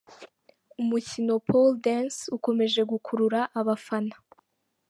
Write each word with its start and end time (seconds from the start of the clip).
Umukino 0.81 1.33
Pole 1.47 1.75
dance 1.83 2.21
ukomeje 2.37 2.81
gukurura 2.91 3.39
abafana 3.59 4.15